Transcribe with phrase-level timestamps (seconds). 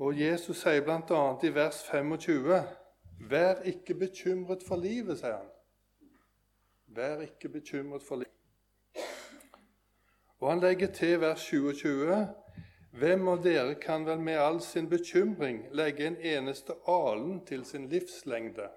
[0.00, 1.22] Og Jesus sier bl.a.
[1.44, 2.62] i vers 25.:
[3.28, 5.48] Vær ikke bekymret for livet, sier han.
[6.96, 9.04] Vær ikke bekymret for livet.
[10.40, 12.16] Og han legger til vers 27.:
[12.96, 17.84] Hvem av dere kan vel med all sin bekymring legge en eneste alen til sin
[17.88, 18.70] livslengde?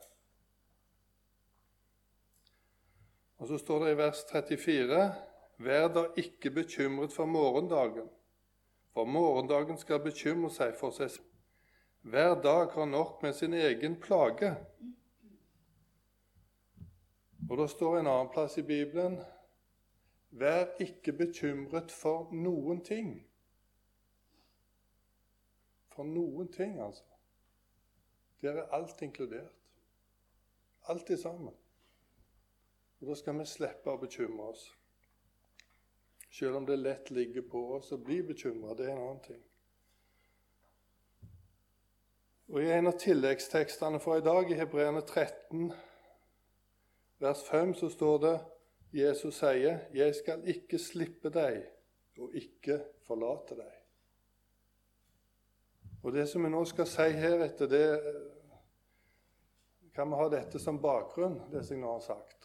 [3.37, 4.99] Og så står det i vers 34.:
[5.57, 8.11] Vær da ikke bekymret for morgendagen,
[8.93, 11.17] for morgendagen skal bekymre seg for seg.
[12.03, 14.55] Hver dag har nok med sin egen plage.
[17.49, 19.19] Og det står en annen plass i Bibelen
[20.33, 23.09] Vær ikke bekymret for noen ting.
[25.93, 27.05] For noen ting, altså.
[28.41, 29.53] Der er alt inkludert.
[30.89, 31.53] Alt i sammen.
[33.01, 34.65] Og Da skal vi slippe å bekymre oss.
[36.33, 38.73] Selv om det lett ligger på oss å bli bekymra.
[38.73, 39.41] Det er en annen ting.
[42.49, 45.69] Og I en av tilleggstekstene fra i dag, i Hebreerne 13,
[47.21, 48.33] vers 5, så står det
[48.93, 51.63] Jesus sier, 'Jeg skal ikke slippe deg
[52.17, 53.79] og ikke forlate deg'.
[56.03, 57.99] Og Det som vi nå skal si heretter, det
[59.95, 62.42] kan vi ha dette som bakgrunn, det som jeg nå har sagt.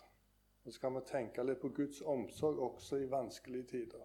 [0.68, 4.02] Så skal vi tenke litt på Guds omsorg også i vanskelige tider.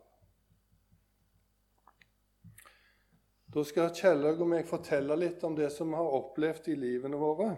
[3.51, 7.19] Da skal Kjellaug og meg fortelle litt om det som vi har opplevd i livene
[7.19, 7.49] våre.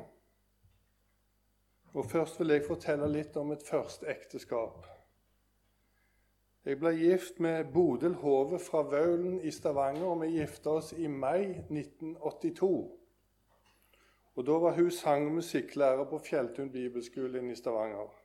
[1.94, 4.90] Og Først vil jeg fortelle litt om et første ekteskap.
[6.66, 11.06] Jeg ble gift med Bodil Hove fra Vaulen i Stavanger, og vi gifta oss i
[11.06, 12.76] mai 1982.
[14.34, 18.25] Og Da var hun sang- og musikklærer på Fjelltun bibelskole i Stavanger.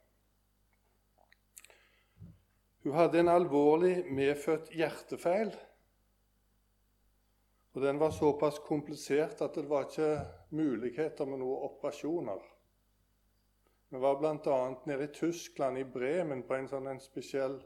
[2.82, 5.52] Hun hadde en alvorlig medfødt hjertefeil.
[7.72, 12.40] Og Den var såpass komplisert at det var ikke muligheter med noen operasjoner.
[13.90, 14.58] Vi var bl.a.
[14.86, 17.60] nede i Tyskland, i Bremen, på en sånn en spesiell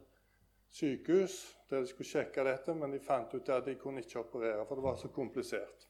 [0.75, 1.34] sykehus
[1.71, 4.81] der de skulle sjekke dette, men de fant ut at de kunne ikke operere, for
[4.81, 5.89] det var så komplisert.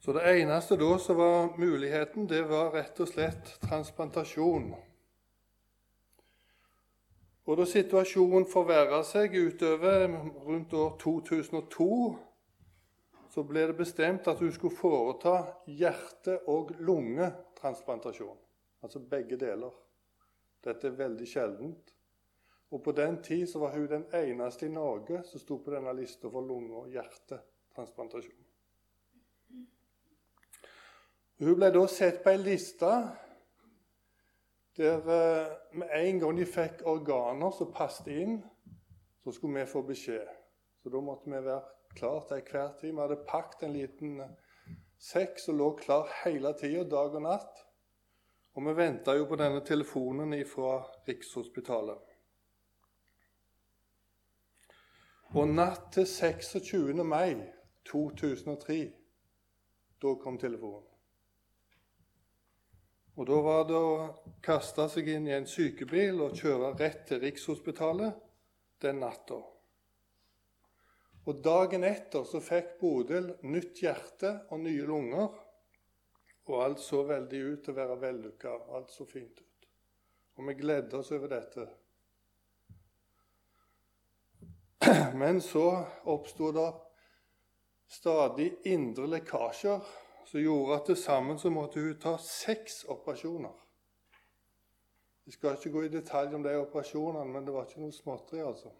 [0.00, 4.70] Så det eneste da som var muligheten, det var rett og slett transplantasjon.
[7.48, 10.02] Og da situasjonen forverra seg utover
[10.44, 11.86] rundt år 2002,
[13.32, 18.36] så ble det bestemt at hun skulle foreta hjerte- og lungetransplantasjon.
[18.84, 19.72] Altså begge deler.
[20.64, 21.94] Dette er veldig sjeldent.
[22.70, 25.94] Og på den tid så var hun den eneste i Norge som sto på denne
[25.96, 28.44] lista for lunge- og hjertetransplantasjon.
[31.38, 32.92] Hun ble da sett på ei liste
[34.78, 38.38] der eh, med en gang de fikk organer som passet inn,
[39.24, 40.28] så skulle vi få beskjed.
[40.82, 41.62] Så da måtte vi være
[41.98, 42.92] klar til enhver tid.
[42.92, 44.20] Vi hadde pakket en liten
[44.98, 47.64] sekk som lå klar hele tida, dag og natt.
[48.54, 52.14] Og vi venta jo på denne telefonen fra Rikshospitalet.
[55.36, 57.04] Og natt til 26.
[57.04, 57.34] mai
[57.90, 58.78] 2003,
[60.02, 60.87] da kom telefonen.
[63.18, 63.94] Og Da var det å
[64.46, 68.14] kaste seg inn i en sykebil og kjøre rett til Rikshospitalet
[68.84, 69.40] den natta.
[71.26, 75.34] Og Dagen etter så fikk Bodil nytt hjerte og nye lunger.
[76.46, 78.54] Og alt så veldig ut til å være vellykka.
[78.78, 79.68] Alt så fint ut.
[80.38, 81.66] Og vi gledde oss over dette.
[85.18, 85.66] Men så
[86.08, 86.70] oppsto det
[87.90, 89.82] stadig indre lekkasjer
[90.28, 93.54] som gjorde at til sammen så måtte hun ta seks operasjoner.
[95.24, 98.42] Vi skal ikke gå i detalj om de operasjonene, men det var ikke noe småtteri,
[98.44, 98.72] altså.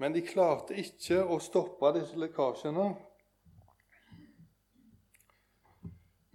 [0.00, 2.86] Men de klarte ikke å stoppe disse lekkasjene.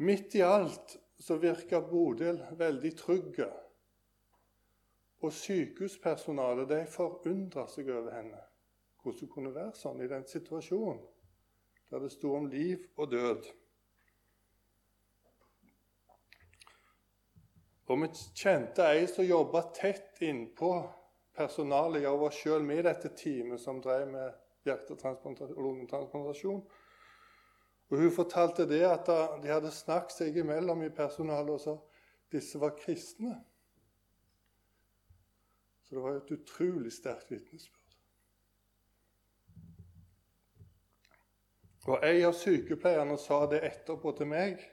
[0.05, 3.41] Midt i alt så virka Bodil veldig trygg.
[5.25, 8.41] Og sykehuspersonalet de forundra seg over henne.
[9.01, 11.01] Hvordan det kunne være sånn i den situasjonen
[11.89, 13.45] der det sto om liv og død.
[17.85, 20.71] Og vi kjente ei som jobba tett innpå
[21.37, 22.01] personalet.
[22.01, 24.31] Jeg var sjøl med i dette teamet som drev med
[24.65, 26.63] hjertetransplantasjon og lungetransplantasjon.
[27.89, 29.11] Og Hun fortalte det at
[29.43, 31.75] de hadde snakket seg imellom i personalet og sa
[32.33, 33.37] disse var kristne.
[35.85, 37.84] Så det var et utrolig sterkt vitnesbyrd.
[41.85, 44.63] Og ei av sykepleierne sa det etterpå til meg.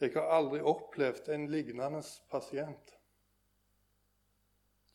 [0.00, 2.92] Jeg har aldri opplevd en lignende pasient.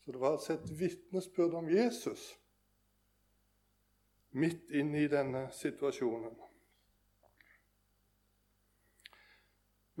[0.02, 2.38] Så det var altså et vitnesbyrd om Jesus.
[4.32, 6.36] midt inne i denne situasjonen.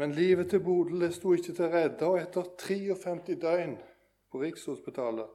[0.00, 3.76] Men livet til Bodil sto ikke til redde, og etter 53 døgn
[4.32, 5.28] på Rikshospitalet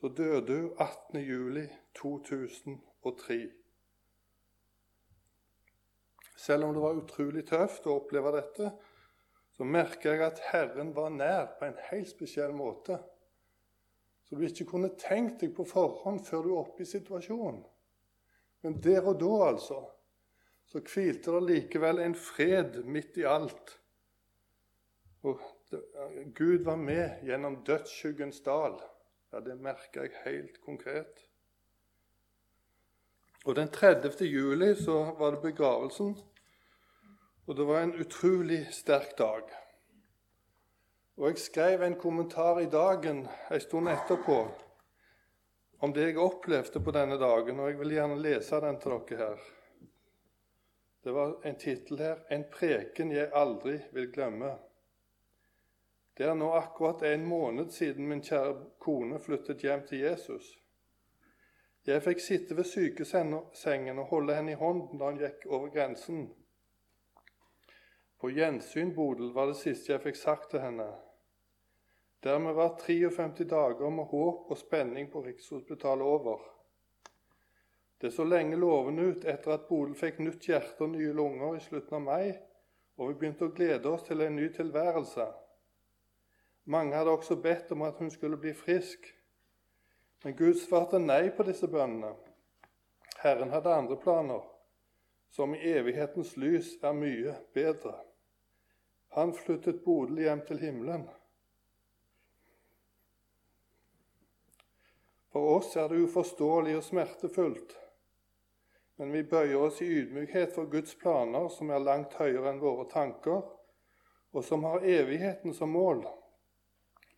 [0.00, 3.65] så døde hun 18.07.2003.
[6.36, 8.70] Selv om det var utrolig tøft å oppleve dette,
[9.56, 12.98] så merker jeg at Herren var nær på en helt spesiell måte.
[14.26, 17.62] Så du ikke kunne tenkt deg på forhånd før du var oppe i situasjonen.
[18.66, 19.80] Men der og da, altså,
[20.66, 23.76] så hvilte det likevel en fred midt i alt.
[25.26, 25.40] Og
[26.36, 28.76] Gud var med gjennom dødsskyggens dal.
[29.32, 31.22] Ja, det merker jeg helt konkret.
[33.46, 34.24] Og Den 30.
[34.26, 36.16] juli så var det begravelsen.
[37.46, 39.42] Og det var en utrolig sterk dag.
[41.16, 44.40] Og jeg skrev en kommentar i dagen en stund etterpå
[45.78, 49.18] om det jeg opplevde på denne dagen, og jeg vil gjerne lese den til dere
[49.18, 49.46] her.
[51.04, 54.58] Det var en tittel her 'En preken jeg aldri vil glemme'.
[56.18, 60.58] Det er nå akkurat en måned siden min kjære kone flyttet hjem til Jesus.
[61.86, 66.24] Jeg fikk sitte ved sykesengen og holde henne i hånden da hun gikk over grensen.
[68.18, 70.88] På gjensyn, Bodil, var det siste jeg fikk sagt til henne.
[72.26, 76.42] Dermed var 53 dager med håp og spenning på Rikshospitalet over.
[78.02, 81.62] Det så lenge lovende ut etter at Bodil fikk nytt hjerte og nye lunger i
[81.62, 82.32] slutten av mai,
[82.98, 85.28] og vi begynte å glede oss til en ny tilværelse.
[86.66, 89.06] Mange hadde også bedt om at hun skulle bli frisk,
[90.24, 92.14] men Gud svarte nei på disse bønnene.
[93.22, 94.42] Herren hadde andre planer,
[95.30, 97.94] som i evighetens lys er mye bedre.
[99.16, 101.06] Han flyttet Bodil hjem til himmelen.
[105.32, 107.74] For oss er det uforståelig og smertefullt,
[108.96, 112.86] men vi bøyer oss i ydmykhet for Guds planer, som er langt høyere enn våre
[112.88, 113.44] tanker,
[114.32, 116.06] og som har evigheten som mål.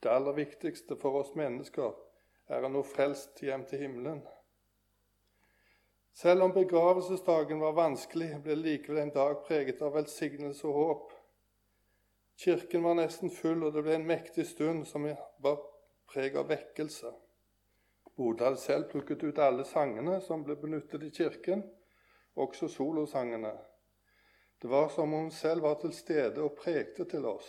[0.02, 1.94] Det aller viktigste for oss mennesker
[2.48, 4.20] er han nå frelst hjem til himmelen.
[6.18, 11.12] Selv om begravelsesdagen var vanskelig, ble det likevel en dag preget av velsignelse og håp.
[12.38, 15.06] Kirken var nesten full, og det ble en mektig stund som
[15.44, 15.60] var
[16.10, 17.12] preg av vekkelse.
[18.18, 21.62] Bodil hadde selv plukket ut alle sangene som ble benyttet i kirken,
[22.34, 23.52] også solosangene.
[24.58, 27.46] Det var som om hun selv var til stede og prekte til oss.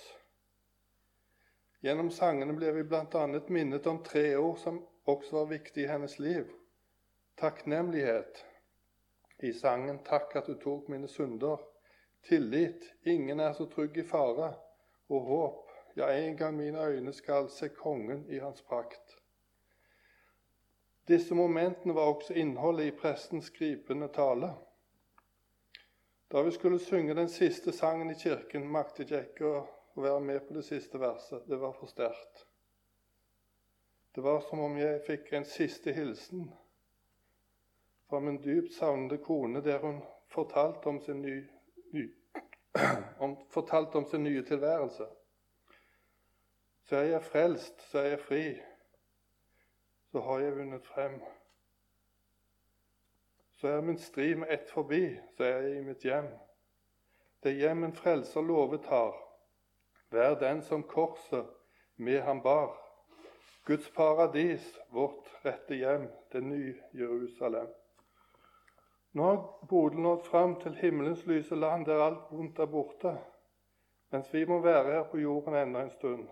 [1.82, 3.26] Gjennom sangene ble vi bl.a.
[3.48, 6.50] minnet om tre ord som også var viktige i hennes liv.
[7.40, 8.46] Takknemlighet.
[9.40, 11.64] I sangen 'Takk at du tok mine synder'.
[12.28, 12.84] Tillit.
[13.06, 14.54] Ingen er så trygg i fare
[15.10, 15.72] og håp.
[15.96, 19.16] Ja, en gang mine øyne skal se kongen i hans prakt.
[21.08, 24.54] Disse momentene var også innholdet i prestens gripende tale.
[26.32, 29.68] Da vi skulle synge den siste sangen i kirken, maktet jeg ikke å
[30.04, 31.44] være med på det siste verset.
[31.48, 32.46] Det var for sterkt.
[34.16, 36.50] Det var som om jeg fikk en siste hilsen
[38.10, 41.48] fra min dypt savnede kone, der hun fortalte om sin nye,
[41.94, 42.16] ny,
[43.24, 45.06] om, fortalte om sin nye tilværelse.
[46.84, 48.44] Så er jeg frelst, så er jeg fri.
[50.12, 51.22] Så har jeg vunnet frem.
[53.52, 56.28] Så er min strid med ett forbi, så er jeg i mitt hjem.
[57.44, 59.29] Det hjem en frelser lovet har.
[60.12, 61.46] Vær den som korset
[61.96, 62.74] med ham bar.
[63.66, 67.68] Guds paradis, vårt rette hjem, det nye Jerusalem.
[69.12, 73.14] Nå har Bodil nådd fram til himmelens lyse land, der alt vondt er borte,
[74.12, 76.28] mens vi må være her på jorden enda en stund.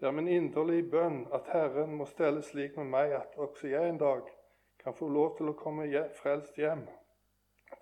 [0.00, 3.88] Det er min inderlige bønn at Herren må stelle slik med meg at også jeg
[3.88, 4.26] en dag
[4.82, 5.86] kan få lov til å komme
[6.18, 6.82] frelst hjem,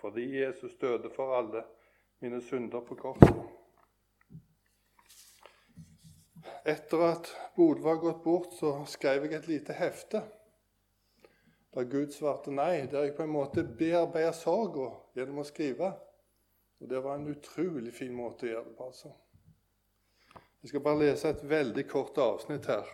[0.01, 1.65] fordi Jesus døde for alle
[2.21, 3.64] mine synder på korset.
[6.65, 10.23] Etter at Bodø var gått bort, så skrev jeg et lite hefte
[11.75, 15.91] da Gud svarte nei, der jeg på en måte bearbeider sorga gjennom å skrive.
[16.79, 18.87] Og Det var en utrolig fin måte å gjøre det på.
[18.87, 19.11] altså.
[20.63, 22.87] Jeg skal bare lese et veldig kort avsnitt her.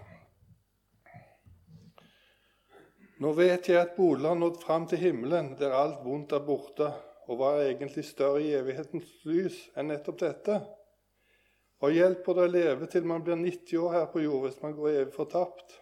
[3.21, 6.89] Nå vet jeg at Bodø har nådd fram til himmelen, der alt vondt er borte,
[7.29, 10.57] og hva er egentlig større i evighetens lys enn nettopp dette?
[11.81, 14.75] Hva hjelper det å leve til man blir 90 år her på jord hvis man
[14.77, 15.79] går evig fortapt?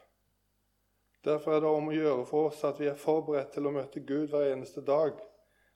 [1.27, 4.05] Derfor er det om å gjøre for oss at vi er forberedt til å møte
[4.07, 5.19] Gud hver eneste dag,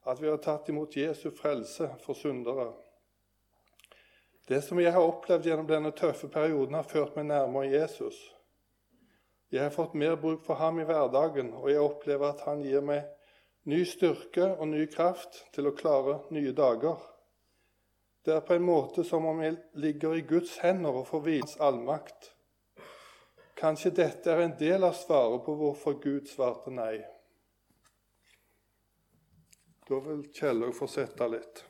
[0.07, 2.69] at vi har tatt imot Jesu frelse for syndere.
[4.47, 8.19] Det som jeg har opplevd gjennom denne tøffe perioden, har ført meg nærmere Jesus.
[9.51, 12.83] Jeg har fått mer bruk for ham i hverdagen, og jeg opplever at han gir
[12.87, 13.11] meg
[13.67, 17.03] ny styrke og ny kraft til å klare nye dager.
[18.23, 19.51] Det er på en måte som om vi
[19.83, 22.31] ligger i Guds hender og får hvile allmakt.
[23.59, 27.03] Kanskje dette er en del av svaret på hvorfor Gud svarte nei.
[29.89, 31.65] Da vil Kjelløg fortsette litt.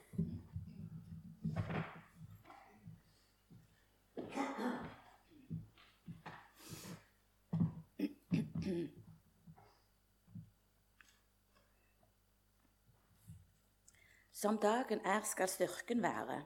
[14.43, 16.43] Som dagen er, skal styrken være.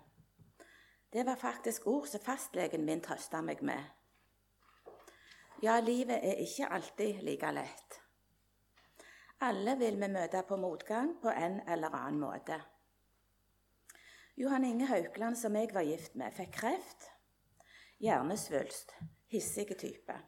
[1.13, 3.81] Det var faktisk ord som fastlegen min trøsta meg med.
[5.63, 7.97] Ja, livet er ikke alltid like lett.
[9.41, 12.61] Alle vil vi møte på motgang på en eller annen måte.
[14.37, 17.09] Johan Inge Haukeland, som jeg var gift med, fikk kreft.
[17.99, 18.93] Hjernesvulst.
[19.27, 20.21] hissige type.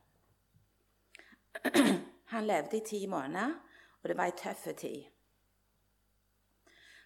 [2.33, 3.55] Han levde i ti måneder,
[4.03, 5.18] og det var ei tøff tid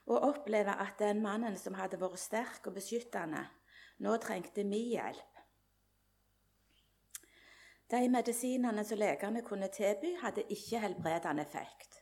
[0.06, 3.44] og oppleve at den mannen som hadde vært sterk og beskyttende,
[4.02, 5.28] nå trengte min hjelp.
[7.92, 12.00] De medisinene som legene kunne tilby, hadde ikke helbredende effekt.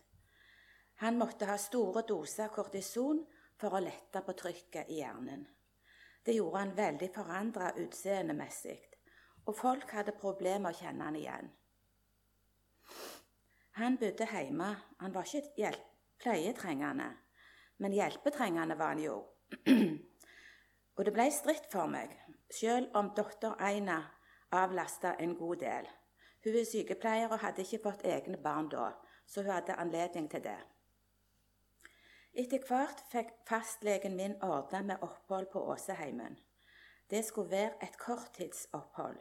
[1.03, 3.25] Han måtte ha store doser kortison
[3.59, 5.47] for å lette på trykket i hjernen.
[6.25, 8.79] Det gjorde han veldig forandra utseendemessig,
[9.49, 11.51] og folk hadde problemer med å kjenne han igjen.
[13.81, 15.73] Han bodde hjemme, han var ikke
[16.21, 17.09] pleietrengende
[17.81, 19.17] men hjelpetrengende var han jo.
[20.97, 22.13] og det ble stritt for meg,
[22.53, 24.03] selv om datter Aina
[24.53, 25.89] avlasta en god del.
[26.45, 28.93] Hun er sykepleier og hadde ikke fått egne barn da,
[29.27, 30.59] så hun hadde anledning til det.
[32.41, 36.39] Etter hvert fikk fastlegen min ordna med opphold på Åseheimen.
[37.11, 39.19] Det skulle være et korttidsopphold,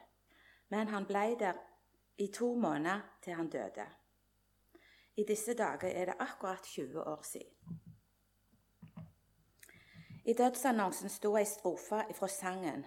[0.69, 1.57] men han ble der
[2.17, 3.87] i to måneder til han døde.
[5.17, 7.88] I disse dager er det akkurat 20 år siden.
[10.29, 12.85] I dødsannonsen sto ei strofe fra sangen.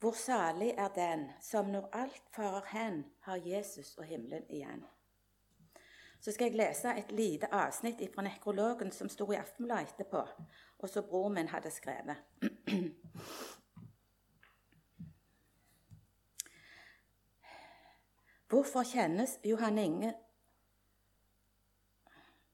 [0.00, 4.84] Hvor salig er den som når alt farer hen, har Jesus og himmelen igjen.
[6.20, 10.22] Så skal jeg lese et lite avsnitt fra nekrologen som sto i Aftenbladet etterpå,
[10.78, 12.16] og som bror min hadde skrevet.
[18.50, 20.14] Hvorfor kjennes Johan Inge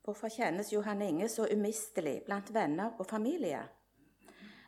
[0.06, 3.64] Hvorfor kjennes Johan Inge så umistelig blant venner og familie?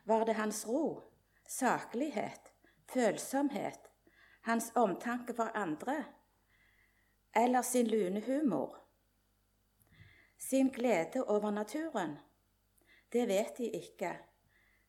[0.05, 1.01] Var det hans ro,
[1.47, 2.51] saklighet,
[2.91, 3.79] følsomhet,
[4.41, 6.03] hans omtanke for andre,
[7.35, 8.75] eller sin lune humor?
[10.37, 12.19] Sin glede over naturen?
[13.11, 14.13] Det vet de ikke.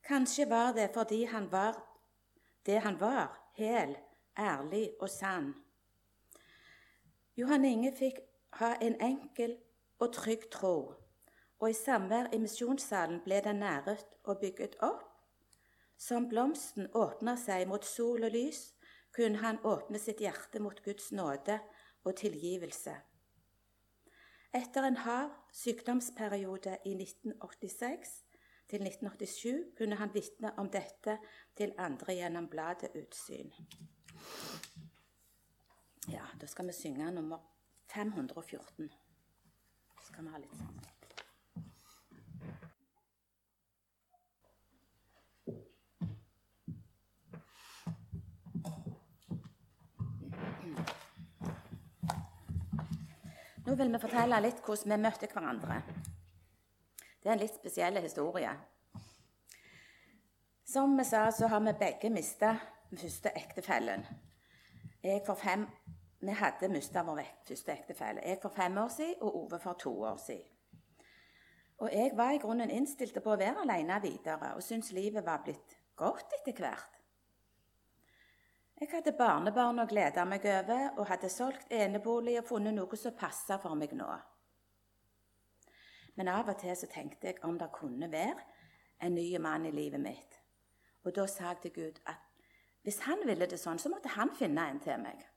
[0.02, 1.78] Kanskje var det fordi han var
[2.66, 3.96] det han var, hel,
[4.38, 5.54] ærlig og sann.
[7.36, 8.18] Johan Inge fikk
[8.52, 9.56] ha en enkel
[10.00, 10.76] og trygg tro,
[11.60, 15.06] og i samvær i misjonssalen ble den næret og bygget opp.
[16.00, 18.70] Som blomsten åpner seg mot sol og lys,
[19.12, 21.58] kunne han åpne sitt hjerte mot Guds nåde
[22.04, 22.94] og tilgivelse.
[24.56, 28.14] Etter en hard sykdomsperiode i 1986
[28.70, 31.18] til 1987 kunne han vitne om dette
[31.58, 33.52] til andre gjennom bladet Utsyn.
[36.08, 37.44] Ja, da skal vi synge nummer
[37.92, 38.90] 514
[40.14, 40.80] kan vi ha litt sammen.
[53.66, 55.76] Nå vil vi fortelle litt hvordan vi møtte hverandre.
[57.20, 58.50] Det er en litt spesiell historie.
[60.66, 62.56] Som vi sa, så har vi begge mista
[62.90, 64.02] den første ektefellen.
[65.02, 65.68] Jeg for fem
[66.20, 68.22] vi hadde mista vår første ektefelle.
[68.24, 70.48] Jeg for fem år siden og Ove for to år siden.
[71.80, 75.40] Og jeg var i grunnen innstilt på å være alene videre og syntes livet var
[75.44, 76.98] blitt godt etter hvert.
[78.80, 83.16] Jeg hadde barnebarn å glede meg over og hadde solgt enebolig og funnet noe som
[83.16, 84.08] passa for meg nå.
[86.16, 88.44] Men av og til så tenkte jeg om det kunne være
[89.00, 90.40] en ny mann i livet mitt.
[91.04, 92.28] Og da sa jeg til Gud at
[92.84, 95.29] hvis han ville det sånn, så måtte han finne en til meg.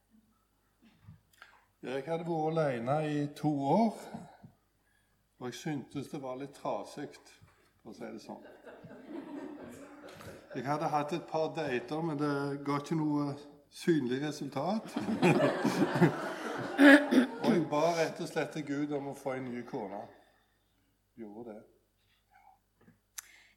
[1.83, 3.97] Jeg hadde vært alene i to år,
[5.39, 7.09] og jeg syntes det var litt trasig,
[7.81, 8.45] for å si det sånn.
[10.55, 12.31] Jeg hadde hatt et par dater, men det
[12.63, 13.35] ga ikke noe
[13.67, 14.95] synlig resultat.
[17.43, 19.99] og jeg ba rett og slett til Gud om å få en ny kone.
[21.19, 21.61] Gjorde det.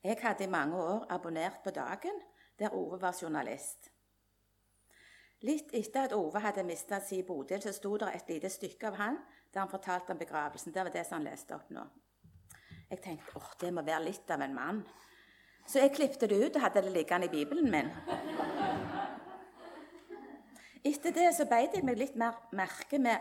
[0.03, 2.19] Jeg hadde i mange år abonnert på Dagen,
[2.59, 3.93] der Ove var journalist.
[5.45, 8.97] Litt etter at Ove hadde mista sin bodel, så sto det et lite stykke av
[9.01, 9.19] han
[9.53, 10.73] der han fortalte om begravelsen.
[10.73, 11.85] Det var det som han leste opp nå.
[12.91, 14.83] Jeg tenkte åh, det må være litt av en mann.
[15.67, 17.91] Så jeg klippet det ut og hadde det liggende i Bibelen min.
[20.87, 23.19] Etter det så beit jeg meg litt mer merke med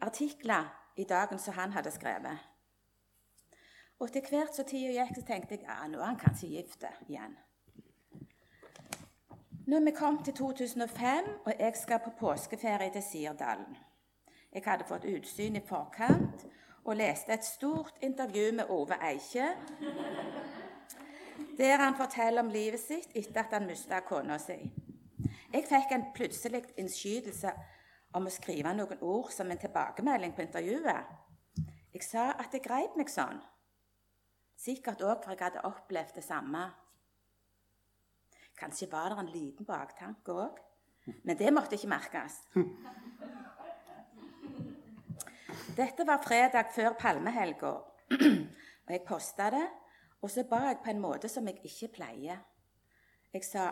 [0.00, 2.44] artikler i dagen som han hadde skrevet.
[3.98, 6.84] Og etter hvert som tida gikk, så tenkte jeg ja, nå er han kanskje gift
[7.08, 7.34] igjen.
[9.66, 13.76] Nå er vi kommet til 2005, og jeg skal på påskeferie til Sirdalen.
[14.52, 16.44] Jeg hadde fått utsyn i forkant
[16.84, 19.48] og leste et stort intervju med Ove Eikje,
[21.58, 24.60] der han forteller om livet sitt etter at han mista kona si.
[25.52, 27.58] Jeg fikk en plutselig innskytelse
[28.14, 31.14] om å skrive noen ord som en tilbakemelding på intervjuet.
[31.92, 33.42] Jeg sa at det greip meg sånn.
[34.62, 36.68] Sikkert òg for jeg hadde opplevd det samme.
[38.56, 40.60] Kanskje var det en liten baktanke òg,
[41.24, 42.38] men det måtte ikke merkes.
[45.76, 47.72] Dette var fredag før palmehelga,
[48.86, 49.66] og jeg posta det.
[50.24, 52.38] Og så ba jeg på en måte som jeg ikke pleier.
[53.32, 53.66] Jeg sa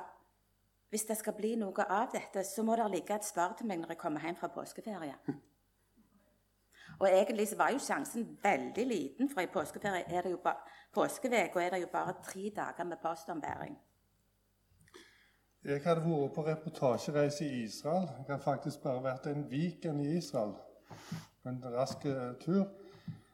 [0.93, 3.81] hvis det skal bli noe av dette, så må det ligge et svar til meg
[3.81, 5.17] når jeg kommer hjem fra påskeferie.
[7.01, 10.63] Og egentlig så var jo sjansen veldig liten, for i påskeferie er det jo bare
[10.95, 13.75] påskeveke, og er det jo bare tre dager med postombæring.
[15.65, 18.09] Jeg hadde vært på reportasjereise i Israel.
[18.19, 20.51] Jeg har faktisk bare vært en Viken i Israel.
[21.49, 22.67] En rask eh, tur.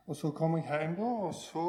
[0.06, 1.64] Og så kom jeg hjem, da, og så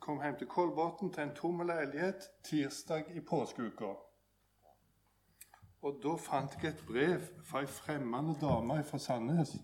[0.00, 3.92] kom jeg hjem til Kolbotn til en tom leilighet tirsdag i påskeuka.
[5.82, 9.58] Og da fant jeg et brev fra ei fremmede dame fra Sandnes.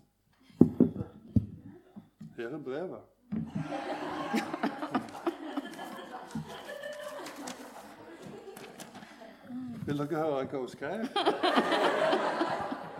[2.37, 3.01] Her er brevet.
[9.85, 11.01] Vil dere høre hva hun skrev?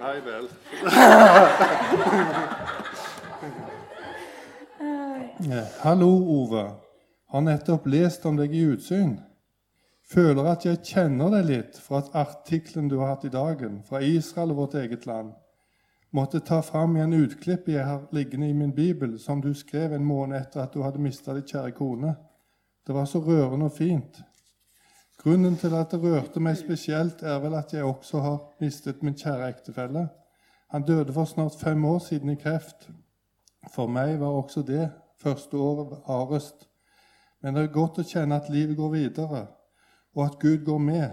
[0.04, 0.50] Nei vel.
[5.84, 6.10] Hallo,
[6.40, 6.64] Ove.
[7.32, 9.14] Har nettopp lest om deg i utsyn.
[10.04, 14.52] Føler at jeg kjenner deg litt fra artikkelen du har hatt i dagen, fra Israel
[14.52, 15.32] og vårt eget land.
[16.14, 20.06] Måtte ta fram igjen utklippet jeg har liggende i min bibel, som du skrev en
[20.06, 22.14] måned etter at du hadde mista din kjære kone.
[22.86, 24.20] Det var så rørende og fint.
[25.24, 29.16] Grunnen til at det rørte meg spesielt, er vel at jeg også har mistet min
[29.16, 30.10] kjære ektefelle.
[30.74, 32.90] Han døde for snart fem år siden i kreft.
[33.72, 34.92] For meg var også det
[35.24, 36.68] første året hardest.
[37.42, 39.48] Men det er godt å kjenne at livet går videre,
[40.16, 41.10] og at Gud går med.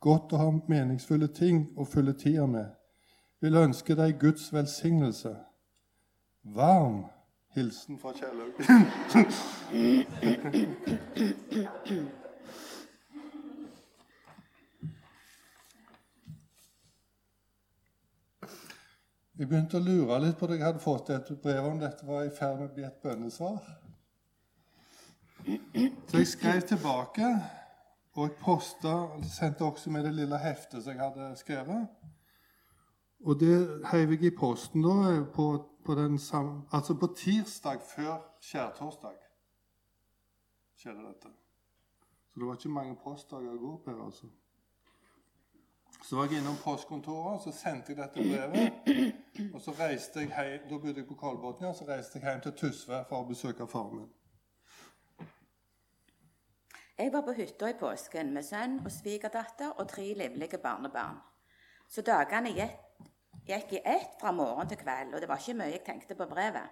[0.00, 2.66] Godt å ha meningsfulle ting å fylle tida med.
[3.40, 5.36] Vil ønske deg Guds velsignelse.
[6.42, 7.04] Varm
[7.54, 8.58] hilsen fra Kjellaug.
[19.42, 20.60] Jeg begynte å lure litt på det.
[20.60, 23.56] Jeg hadde fått et brev om dette var i ferd med å bli et bønnesvar.
[25.42, 27.30] Så jeg skrev tilbake,
[28.14, 28.92] og jeg posta,
[29.26, 31.88] sendte også med det lille heftet som jeg hadde skrevet.
[33.26, 33.56] Og det
[33.90, 34.94] heiv jeg i posten da
[35.34, 35.48] på,
[35.82, 39.18] på, samme, altså på tirsdag før skjærtorsdag.
[40.78, 41.34] skjedde dette.
[42.30, 44.30] Så det var ikke mange postdager å gå på altså.
[46.02, 49.52] Så var jeg innom postkontoret, så sendte jeg dette brevet.
[49.54, 52.52] Og så reiste jeg hjem, Da bodde jeg på Kolbotnia, så reiste jeg hjem til
[52.58, 54.10] Tysvær for å besøke faren min.
[56.98, 61.16] Jeg var på hytta i påsken med sønn og svigerdatter og tre livlige barnebarn.
[61.88, 65.84] Så dagene gikk, i ett fra morgen til kveld, og det var ikke mye jeg
[65.86, 66.68] tenkte på brevet.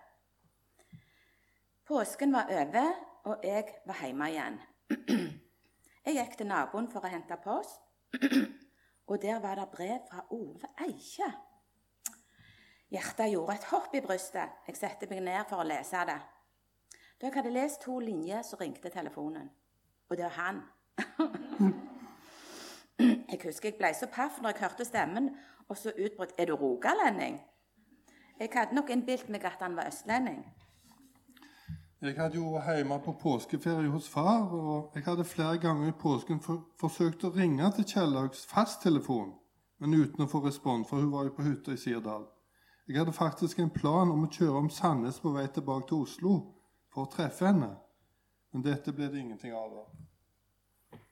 [1.89, 2.93] Påsken var over,
[3.25, 4.61] og jeg var hjemme igjen.
[6.07, 7.83] Jeg gikk til naboen for å hente post,
[9.11, 11.33] og der var det brev fra Ove Eikje.
[12.91, 14.53] Hjertet gjorde et hopp i brystet.
[14.67, 16.19] Jeg satte meg ned for å lese det.
[17.19, 19.51] Da jeg hadde lest to linjer, så ringte telefonen.
[20.09, 20.63] Og det var han.
[23.31, 25.33] jeg husker jeg ble så paff når jeg hørte stemmen,
[25.69, 27.41] og så utbrøt 'Er du rogalending?'
[28.41, 30.47] Jeg hadde nok innbilt meg at han var østlending.
[32.01, 36.39] Jeg hadde jo hjemme på påskeferie hos far, og jeg hadde flere ganger i påsken
[36.41, 39.35] for, forsøkt å ringe til Kjellaugs fasttelefon,
[39.85, 42.25] men uten å få respons, for hun var jo på hytta i Sirdal.
[42.89, 46.33] Jeg hadde faktisk en plan om å kjøre om Sandnes på vei tilbake til Oslo
[46.89, 47.69] for å treffe henne.
[48.55, 49.77] Men dette ble det ingenting av.
[49.77, 51.05] da.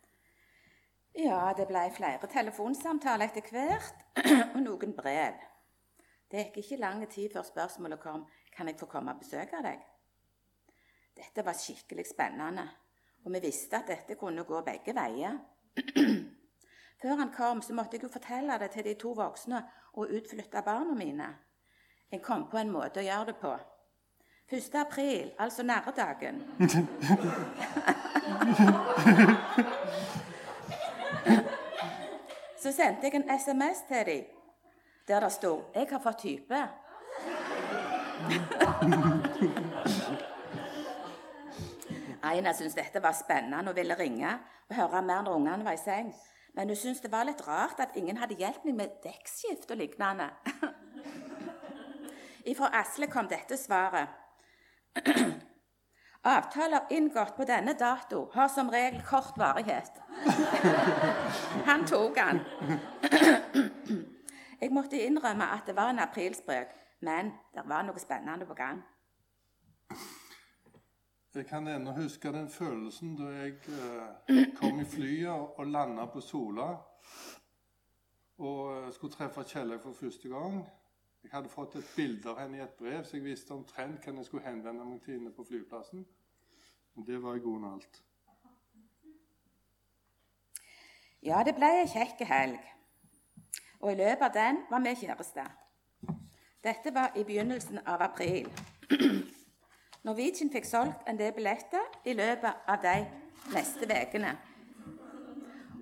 [1.20, 4.02] Ja, det ble flere telefonsamtaler etter hvert,
[4.54, 5.36] og noen brev.
[6.32, 8.24] Det gikk ikke lang tid før spørsmålet kom
[8.56, 9.84] kan jeg få komme og besøke deg.
[11.18, 12.68] Dette var skikkelig spennende,
[13.24, 15.38] og vi visste at dette kunne gå begge veier.
[17.02, 19.62] Før han kom, så måtte jeg jo fortelle det til de to voksne
[19.98, 21.28] og utflytte barna mine.
[22.12, 23.58] Jeg kom på en måte å gjøre det på.
[24.48, 24.74] 1.
[24.80, 26.42] april, altså narredagen.
[32.62, 34.24] Så sendte jeg en SMS til dem
[35.08, 36.68] der det sto 'Jeg har fått type'.
[42.22, 45.82] Aina syntes dette var spennende og ville ringe og høre mer når ungene var i
[45.82, 46.14] seng.
[46.54, 49.78] Men hun syntes det var litt rart at ingen hadde hjulpet meg med dekkskift og
[49.78, 50.30] lignende.
[52.50, 54.08] Ifra Asle kom dette svaret.
[56.28, 60.00] Avtaler inngått på denne dato har som regel kort varighet.
[61.68, 62.40] Han tok han.
[64.60, 66.72] Jeg måtte innrømme at det var en aprilspøk,
[67.06, 68.82] men det var noe spennende på gang.
[71.38, 76.20] Jeg kan ennå huske den følelsen da jeg eh, kom i flyet og landa på
[76.20, 76.66] Sola
[78.38, 80.56] og eh, skulle treffe Kjellaug for første gang.
[81.22, 84.18] Jeg hadde fått et bilde av henne i et brev, så jeg visste omtrent hvem
[84.18, 86.02] jeg skulle henvende meg til inne på flyplassen.
[86.96, 88.02] Og det var i grunnen alt.
[91.22, 92.60] Ja, det ble ei kjekk helg.
[93.78, 95.54] Og i løpet av den var vi kjærester.
[96.66, 98.50] Dette var i begynnelsen av april.
[100.08, 102.94] Norwegian fikk solgt en del billetter i løpet av de
[103.52, 104.30] neste ukene.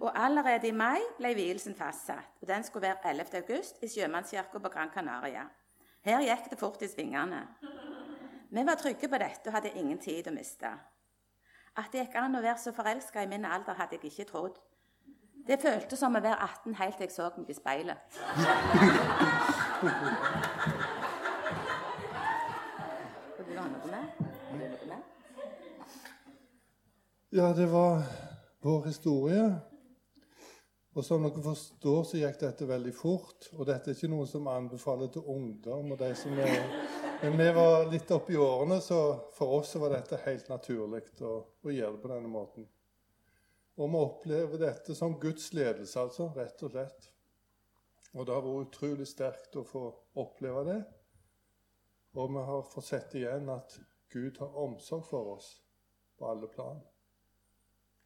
[0.01, 2.35] Og allerede i mai ble vielsen fastsatt.
[2.43, 3.39] og Den skulle være 11.
[3.39, 5.47] august i Sjømannskirka på Gran Canaria.
[6.03, 7.47] Her gikk det fort i svingene.
[8.51, 10.75] Vi var trygge på dette og hadde ingen tid å miste.
[11.77, 14.59] At det gikk an å være så forelska i min alder, hadde jeg ikke trodd.
[15.47, 17.99] Det føltes som å være 18 helt til jeg så meg i speilet.
[23.47, 24.07] Vil du ha noe med?
[24.51, 25.03] Har du noe med?
[27.31, 28.03] Ja, det var
[28.61, 29.55] vår historie.
[30.95, 33.49] Og som dere forstår, så gikk dette veldig fort.
[33.57, 36.55] Og dette er ikke noe som anbefaler til ungdom og de som er
[37.25, 39.01] Men vi var litt oppi årene, så
[39.35, 41.35] for oss var dette helt naturlig å,
[41.67, 42.71] å gjøre det på denne måten.
[43.75, 47.13] Og vi opplever dette som Guds ledelse, altså, rett og slett.
[48.15, 50.83] Og det har vært utrolig sterkt å få oppleve det.
[52.15, 53.81] Og vi har fått sett igjen at
[54.15, 55.57] Gud har omsorg for oss
[56.17, 56.85] på alle plan.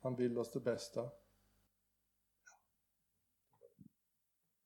[0.00, 1.08] Han vil oss det beste.